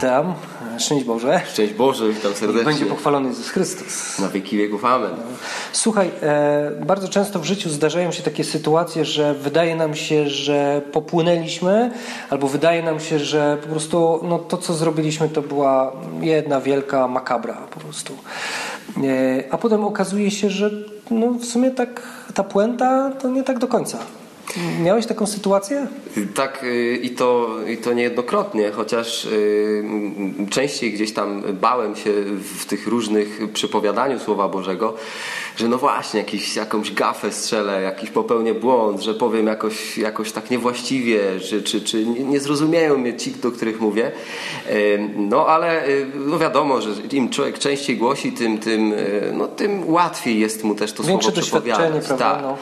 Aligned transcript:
Witam, 0.00 0.34
szczęść 0.78 1.04
Boże. 1.04 1.40
Szczęść 1.52 1.72
Boże, 1.72 2.08
witam 2.08 2.34
serdecznie. 2.34 2.64
będzie 2.64 2.86
pochwalony 2.86 3.28
Jezus 3.28 3.48
Chrystus. 3.48 4.18
Na 4.18 4.28
wieki 4.28 4.56
wieków, 4.56 4.84
amen. 4.84 5.10
Słuchaj, 5.72 6.10
e, 6.22 6.70
bardzo 6.86 7.08
często 7.08 7.38
w 7.38 7.44
życiu 7.44 7.70
zdarzają 7.70 8.12
się 8.12 8.22
takie 8.22 8.44
sytuacje, 8.44 9.04
że 9.04 9.34
wydaje 9.34 9.76
nam 9.76 9.94
się, 9.94 10.28
że 10.28 10.82
popłynęliśmy, 10.92 11.90
albo 12.30 12.48
wydaje 12.48 12.82
nam 12.82 13.00
się, 13.00 13.18
że 13.18 13.58
po 13.62 13.68
prostu 13.68 14.20
no, 14.22 14.38
to, 14.38 14.56
co 14.56 14.74
zrobiliśmy, 14.74 15.28
to 15.28 15.42
była 15.42 15.92
jedna 16.20 16.60
wielka 16.60 17.08
makabra 17.08 17.54
po 17.54 17.80
prostu. 17.80 18.12
E, 18.96 19.52
a 19.52 19.58
potem 19.58 19.84
okazuje 19.84 20.30
się, 20.30 20.50
że 20.50 20.70
no, 21.10 21.30
w 21.30 21.44
sumie 21.44 21.70
tak 21.70 22.02
ta 22.34 22.42
puenta 22.42 23.10
to 23.10 23.28
nie 23.28 23.42
tak 23.42 23.58
do 23.58 23.68
końca. 23.68 23.98
Miałeś 24.82 25.06
taką 25.06 25.26
sytuację? 25.26 25.86
Tak 26.34 26.64
y, 26.64 26.98
i 27.02 27.10
to, 27.10 27.56
i 27.68 27.76
to 27.76 27.92
niejednokrotnie, 27.92 28.70
chociaż 28.70 29.24
y, 29.24 29.84
częściej 30.50 30.92
gdzieś 30.92 31.12
tam 31.12 31.42
bałem 31.60 31.96
się 31.96 32.12
w 32.58 32.66
tych 32.66 32.86
różnych 32.86 33.52
przepowiadaniu 33.52 34.18
Słowa 34.18 34.48
Bożego, 34.48 34.94
że 35.56 35.68
no 35.68 35.78
właśnie, 35.78 36.20
jakiś, 36.20 36.56
jakąś 36.56 36.92
gafę 36.92 37.32
strzelę, 37.32 37.82
jakiś 37.82 38.10
popełnię 38.10 38.54
błąd, 38.54 39.00
że 39.00 39.14
powiem 39.14 39.46
jakoś, 39.46 39.98
jakoś 39.98 40.32
tak 40.32 40.50
niewłaściwie, 40.50 41.40
że, 41.40 41.62
czy, 41.62 41.80
czy 41.80 42.06
nie 42.06 42.40
zrozumieją 42.40 42.98
mnie 42.98 43.16
ci, 43.16 43.30
do 43.30 43.50
których 43.50 43.80
mówię. 43.80 44.12
Y, 44.70 45.10
No 45.16 45.46
ale 45.46 45.84
no 46.14 46.38
wiadomo, 46.38 46.80
że 46.80 46.90
im 47.12 47.28
człowiek 47.30 47.58
częściej 47.58 47.96
głosi, 47.96 48.32
tym, 48.32 48.58
tym, 48.58 48.94
no, 49.32 49.46
tym 49.48 49.90
łatwiej 49.90 50.40
jest 50.40 50.64
mu 50.64 50.74
też 50.74 50.92
to 50.92 51.02
Większe 51.02 51.28
słowo 51.28 51.42
przepowiadać. 51.42 52.06
Tak. 52.18 52.42
No. 52.42 52.56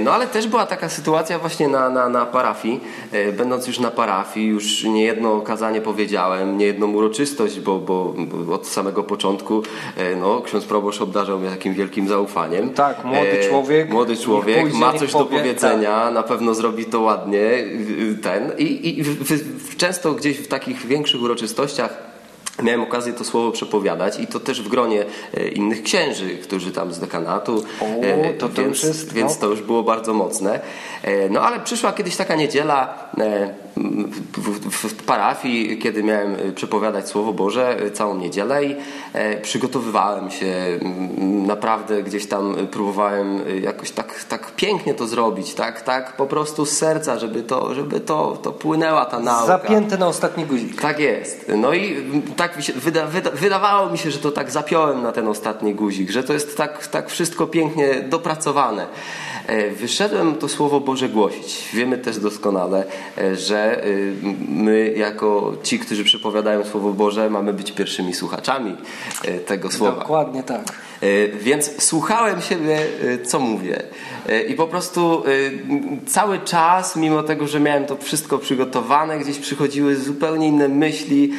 No 0.00 0.12
ale 0.12 0.26
też 0.26 0.46
była 0.48 0.66
taka 0.66 0.88
sytuacja 0.88 1.31
właśnie 1.38 1.68
na, 1.68 1.90
na, 1.90 2.08
na 2.08 2.26
parafii. 2.26 2.80
E, 3.12 3.32
Będąc 3.32 3.66
już 3.66 3.78
na 3.78 3.90
parafii, 3.90 4.46
już 4.46 4.84
niejedno 4.84 5.40
kazanie 5.40 5.80
powiedziałem, 5.80 6.58
niejedną 6.58 6.92
uroczystość, 6.92 7.60
bo, 7.60 7.78
bo 7.78 8.14
od 8.52 8.66
samego 8.66 9.02
początku 9.02 9.62
e, 9.96 10.16
no, 10.16 10.40
ksiądz 10.40 10.64
proboszcz 10.64 11.00
obdarzał 11.00 11.38
mnie 11.38 11.50
takim 11.50 11.74
wielkim 11.74 12.08
zaufaniem. 12.08 12.70
Tak, 12.70 13.04
młody 13.04 13.40
E, 13.40 13.48
człowiek, 13.48 13.90
Młody 13.90 14.16
człowiek, 14.16 14.60
pójdzie, 14.60 14.78
ma 14.78 14.92
coś 14.92 15.12
do 15.12 15.18
powie, 15.18 15.30
tak. 15.30 15.40
powiedzenia, 15.40 16.10
na 16.10 16.22
pewno 16.22 16.54
zrobi 16.54 16.84
to 16.84 17.00
ładnie, 17.00 17.50
ten. 18.22 18.52
I, 18.58 18.98
i 18.98 19.02
w, 19.02 19.08
w, 19.68 19.76
często 19.76 20.12
gdzieś 20.12 20.38
w 20.38 20.48
takich 20.48 20.86
większych 20.86 21.22
uroczystościach 21.22 22.11
Miałem 22.62 22.82
okazję 22.82 23.12
to 23.12 23.24
słowo 23.24 23.50
przepowiadać 23.50 24.20
i 24.20 24.26
to 24.26 24.40
też 24.40 24.62
w 24.62 24.68
gronie 24.68 25.04
e, 25.34 25.48
innych 25.48 25.82
księży, 25.82 26.38
którzy 26.38 26.72
tam 26.72 26.92
z 26.92 26.98
dekanatu. 26.98 27.64
O, 27.80 27.84
e, 27.84 28.34
to 28.34 28.48
to 28.48 28.62
więc, 28.62 28.68
już 28.68 28.84
jest, 28.84 29.12
więc 29.12 29.34
no. 29.34 29.40
to 29.40 29.46
już 29.46 29.62
było 29.62 29.82
bardzo 29.82 30.14
mocne. 30.14 30.60
E, 31.02 31.28
No 31.28 31.40
ale 31.40 31.60
przyszła 31.60 31.92
kiedyś 31.92 32.16
taka 32.16 32.34
niedziela 32.34 33.10
w, 33.76 34.88
w, 34.88 35.04
parafii, 35.04 35.78
kiedy 35.78 36.02
miałem 36.02 36.34
e, 36.34 36.52
przepowiadać 36.52 37.08
Słowo 37.08 37.32
Boże 37.32 37.80
e, 37.80 37.90
całą 37.90 38.16
niedzielę 38.16 38.64
i 38.64 38.76
e, 39.12 39.40
przygotowywałem 39.40 40.30
się. 40.30 40.46
m, 40.82 41.46
Naprawdę 41.46 42.02
gdzieś 42.02 42.26
tam 42.26 42.56
próbowałem 42.70 43.40
jakoś 43.62 43.90
tak, 43.90 44.24
tak 44.24 44.52
pięknie 44.56 44.94
to 44.94 45.06
zrobić, 45.06 45.54
tak, 45.54 45.80
tak 45.80 46.16
po 46.16 46.26
prostu 46.26 46.66
z 46.66 46.70
serca, 46.70 47.18
żeby 47.18 47.42
to, 47.42 47.74
żeby 47.74 48.00
to, 48.00 48.38
to 48.42 48.52
płynęła 48.52 49.04
ta 49.04 49.20
nauka. 49.20 49.46
Zapięte 49.46 49.98
na 49.98 50.06
ostatni 50.06 50.44
guzik. 50.44 50.80
Tak 50.80 50.98
jest. 50.98 51.52
No 51.56 51.74
i 51.74 51.96
tak 52.36 52.56
mi 52.56 52.62
się, 52.62 52.72
wyda, 52.72 53.06
wyda, 53.06 53.30
wydawało 53.30 53.90
mi 53.90 53.98
się, 53.98 54.10
że 54.10 54.18
to 54.18 54.30
tak 54.30 54.50
zapiąłem 54.50 55.02
na 55.02 55.12
ten 55.12 55.28
ostatni 55.28 55.74
guzik, 55.74 56.10
że 56.10 56.24
to 56.24 56.32
jest 56.32 56.56
tak, 56.56 56.86
tak 56.86 57.10
wszystko 57.10 57.46
pięknie 57.46 57.94
dopracowane. 58.08 58.86
Wyszedłem 59.76 60.34
to 60.34 60.48
Słowo 60.48 60.80
Boże 60.80 61.08
głosić. 61.08 61.68
Wiemy 61.72 61.98
też 61.98 62.18
doskonale, 62.18 62.84
że 63.34 63.71
my 64.48 64.92
jako 64.96 65.52
ci, 65.62 65.78
którzy 65.78 66.04
przepowiadają 66.04 66.64
Słowo 66.64 66.92
Boże, 66.92 67.30
mamy 67.30 67.52
być 67.52 67.72
pierwszymi 67.72 68.14
słuchaczami 68.14 68.76
e, 69.24 69.38
tego 69.38 69.70
Słowa. 69.70 70.00
Dokładnie 70.00 70.42
tak. 70.42 70.62
E, 71.00 71.28
Więc 71.28 71.84
słuchałem 71.84 72.40
siebie, 72.40 72.78
e, 73.04 73.18
co 73.24 73.38
mówię. 73.38 73.82
I 74.48 74.54
po 74.54 74.66
prostu 74.66 75.22
cały 76.06 76.38
czas, 76.38 76.96
mimo 76.96 77.22
tego, 77.22 77.46
że 77.46 77.60
miałem 77.60 77.86
to 77.86 77.96
wszystko 77.96 78.38
przygotowane, 78.38 79.18
gdzieś 79.18 79.38
przychodziły 79.38 79.96
zupełnie 79.96 80.48
inne 80.48 80.68
myśli, 80.68 81.32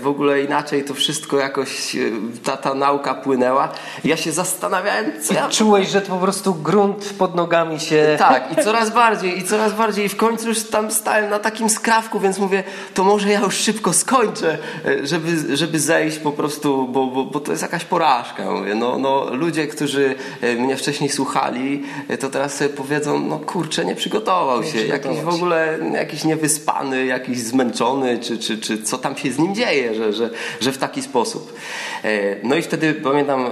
w 0.00 0.06
ogóle 0.06 0.42
inaczej 0.42 0.84
to 0.84 0.94
wszystko 0.94 1.38
jakoś, 1.38 1.96
ta, 2.44 2.56
ta 2.56 2.74
nauka 2.74 3.14
płynęła. 3.14 3.68
Ja 4.04 4.16
się 4.16 4.32
zastanawiałem, 4.32 5.12
co 5.22 5.34
ja 5.34 5.48
Czułeś, 5.48 5.88
że 5.88 6.00
to 6.00 6.12
po 6.12 6.18
prostu 6.18 6.54
grunt 6.54 7.14
pod 7.18 7.34
nogami 7.34 7.80
się... 7.80 8.16
tak, 8.18 8.52
i 8.52 8.64
coraz 8.64 8.90
bardziej, 8.90 9.38
i 9.38 9.42
coraz 9.44 9.74
bardziej. 9.74 10.06
I 10.06 10.08
w 10.08 10.16
końcu 10.16 10.48
już 10.48 10.62
tam 10.64 10.90
stałem 10.90 11.30
na 11.30 11.38
takim 11.38 11.65
skrawku, 11.70 12.20
więc 12.20 12.38
mówię, 12.38 12.64
to 12.94 13.04
może 13.04 13.28
ja 13.28 13.40
już 13.40 13.54
szybko 13.54 13.92
skończę, 13.92 14.58
e, 14.84 15.06
żeby, 15.06 15.56
żeby 15.56 15.80
zejść 15.80 16.18
po 16.18 16.32
prostu, 16.32 16.88
bo, 16.88 17.06
bo, 17.06 17.24
bo 17.24 17.40
to 17.40 17.52
jest 17.52 17.62
jakaś 17.62 17.84
porażka. 17.84 18.50
Mówię, 18.50 18.74
no, 18.74 18.98
no, 18.98 19.34
ludzie, 19.34 19.66
którzy 19.66 20.14
e, 20.40 20.54
mnie 20.54 20.76
wcześniej 20.76 21.10
słuchali, 21.10 21.82
e, 22.08 22.18
to 22.18 22.28
teraz 22.28 22.56
sobie 22.56 22.70
powiedzą, 22.70 23.20
no 23.20 23.38
kurczę, 23.38 23.84
nie 23.84 23.94
przygotował 23.94 24.64
się. 24.64 24.86
Jakiś 24.86 25.20
w 25.20 25.28
ogóle, 25.28 25.78
jakiś 25.92 26.24
niewyspany, 26.24 27.06
jakiś 27.06 27.38
zmęczony, 27.38 28.18
czy, 28.18 28.38
czy, 28.38 28.58
czy 28.58 28.82
co 28.82 28.98
tam 28.98 29.16
się 29.16 29.32
z 29.32 29.38
nim 29.38 29.54
dzieje, 29.54 29.94
że, 29.94 30.12
że, 30.12 30.30
że 30.60 30.72
w 30.72 30.78
taki 30.78 31.02
sposób. 31.02 31.54
No 32.42 32.56
i 32.56 32.62
wtedy 32.62 32.94
pamiętam 32.94 33.46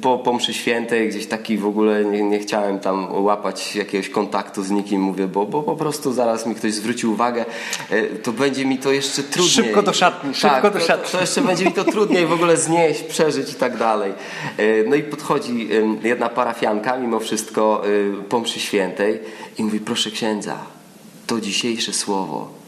po, 0.00 0.18
po 0.18 0.32
mszy 0.32 0.54
świętej 0.54 1.08
gdzieś 1.08 1.26
taki 1.26 1.58
w 1.58 1.66
ogóle 1.66 2.04
nie, 2.04 2.22
nie 2.22 2.38
chciałem 2.38 2.78
tam 2.78 3.24
łapać 3.24 3.76
jakiegoś 3.76 4.08
kontaktu 4.08 4.62
z 4.62 4.70
nikim, 4.70 5.02
mówię, 5.02 5.26
bo, 5.26 5.46
bo 5.46 5.62
po 5.62 5.76
prostu 5.76 6.12
zaraz 6.12 6.46
mi 6.46 6.54
ktoś 6.54 6.74
zwróci 6.74 7.06
uwagę, 7.06 7.37
e, 7.90 8.02
to 8.02 8.32
będzie 8.32 8.64
mi 8.66 8.78
to 8.78 8.92
jeszcze 8.92 9.22
trudniej. 9.22 9.50
Szybko 9.54 9.82
do 9.82 9.92
szatni, 9.92 10.34
szybko 10.34 10.48
tak, 10.60 10.62
do 10.72 10.80
to- 10.80 10.86
szatni. 10.86 11.04
To, 11.06 11.12
to 11.12 11.20
jeszcze 11.20 11.40
będzie 11.40 11.64
mi 11.64 11.72
to 11.72 11.84
trudniej 11.84 12.26
w 12.26 12.32
ogóle 12.32 12.56
znieść, 12.56 13.02
przeżyć 13.02 13.52
i 13.52 13.54
tak 13.54 13.76
dalej. 13.76 14.12
E, 14.56 14.64
No 14.88 14.96
i 14.96 15.02
podchodzi 15.02 15.68
jedna 16.02 16.28
parafianka 16.28 16.96
mimo 16.98 17.20
wszystko 17.20 17.82
e, 17.86 18.22
po 18.28 18.40
mszy 18.40 18.60
świętej 18.60 19.20
i 19.58 19.64
mówi, 19.64 19.80
proszę 19.80 20.10
księdza, 20.10 20.56
to 21.26 21.40
dzisiejsze 21.40 21.92
słowo 21.92 22.58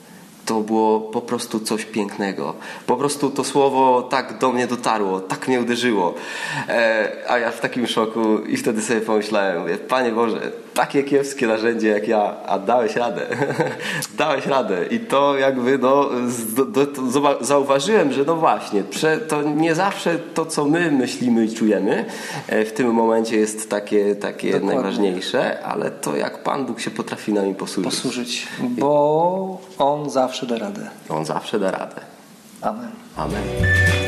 to 0.47 0.61
było 0.61 1.01
po 1.01 1.21
prostu 1.21 1.61
coś 1.61 1.85
pięknego. 1.85 2.55
Po 2.87 2.97
prostu 2.97 3.31
to 3.31 3.45
słowo 3.45 4.03
tak 4.03 4.39
do 4.39 4.53
mnie 4.53 4.67
dotarło, 4.67 5.21
tak 5.21 5.49
mnie 5.49 5.61
uderzyło. 5.61 6.15
E, 6.69 7.13
a 7.29 7.39
ja 7.39 7.51
w 7.51 7.61
takim 7.61 7.87
szoku 7.87 8.39
i 8.39 8.57
wtedy 8.57 8.83
sobie 8.83 9.01
pomyślałem, 9.01 9.61
mówię, 9.61 9.79
Panie 9.79 10.13
Boże, 10.13 10.53
takie 10.81 11.03
kiepskie 11.03 11.47
narzędzie 11.47 11.89
jak 11.89 12.09
ja, 12.09 12.37
a 12.47 12.59
dałeś 12.59 12.97
radę. 12.97 13.27
dałeś 14.19 14.47
radę. 14.47 14.87
I 14.87 15.01
to 15.01 15.39
jakby 15.39 15.79
no, 15.79 16.11
do, 16.57 16.65
do, 16.65 16.87
to 16.87 17.03
zauważyłem, 17.41 18.13
że 18.13 18.25
no 18.25 18.37
właśnie, 18.37 18.83
prze, 18.85 19.19
to 19.19 19.43
nie 19.43 19.75
zawsze 19.75 20.19
to, 20.19 20.47
co 20.47 20.65
my 20.65 20.91
myślimy 20.91 21.45
i 21.45 21.55
czujemy 21.55 22.05
e, 22.49 22.65
w 22.65 22.73
tym 22.73 22.95
momencie 22.95 23.37
jest 23.37 23.71
takie, 23.71 24.15
takie 24.15 24.53
Dokładnie. 24.53 24.75
najważniejsze, 24.75 25.65
ale 25.65 25.91
to 25.91 26.17
jak 26.17 26.43
Pan 26.43 26.67
Bóg 26.67 26.81
się 26.81 26.91
potrafi 26.91 27.33
nami 27.33 27.55
posłużyć. 27.55 27.95
posłużyć, 27.95 28.49
bo 28.61 29.61
On 29.79 30.11
zawsze 30.11 30.47
da 30.47 30.59
radę. 30.59 30.91
On 31.09 31.25
zawsze 31.25 31.59
da 31.59 31.71
radę. 31.71 32.01
Amen. 32.61 32.91
Amen. 33.17 34.00